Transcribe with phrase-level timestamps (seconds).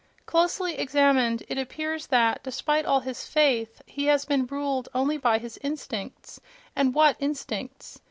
[0.25, 5.37] Closely examined, it appears that, despite all his "faith," he has been ruled only by
[5.37, 7.99] his instincts—and what instincts!